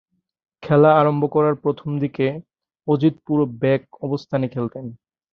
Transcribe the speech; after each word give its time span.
খেলা 0.63 0.91
আরম্ভ 0.99 1.23
করার 1.31 1.55
প্রথম 1.63 1.89
দিকে, 1.99 2.27
অজিত 2.87 3.15
পুরো 3.25 3.43
ব্যাক 3.61 3.83
অবস্থানে 4.01 4.45
খেলতেন। 4.47 4.85